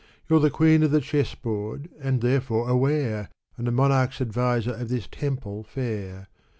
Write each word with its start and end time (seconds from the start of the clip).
You're 0.27 0.39
the 0.39 0.49
queen 0.49 0.81
of 0.81 0.89
the 0.89 0.99
chess 0.99 1.35
board 1.35 1.87
and 1.99 2.21
therefore 2.21 2.67
aware; 2.67 3.29
And 3.55 3.67
the 3.67 3.71
monarch's 3.71 4.19
adviser 4.19 4.73
of 4.73 4.89
this 4.89 5.07
temple 5.07 5.61
fair. 5.61 6.27